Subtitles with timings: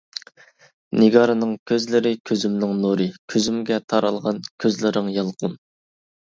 [1.01, 5.59] نىگارنىڭ كۆزلىرى كۆزۈمنىڭ نۇرى، كۈزۈمگە تارالغان كۆزلىرىڭ يالقۇن.